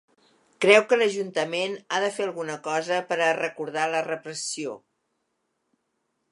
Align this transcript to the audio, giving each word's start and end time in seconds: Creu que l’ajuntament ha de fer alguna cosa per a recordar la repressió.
Creu 0.63 0.85
que 0.93 0.97
l’ajuntament 1.01 1.75
ha 1.91 1.99
de 2.05 2.09
fer 2.17 2.25
alguna 2.27 2.57
cosa 2.69 2.99
per 3.11 3.19
a 3.21 3.29
recordar 3.43 3.87
la 3.93 4.03
repressió. 4.11 4.77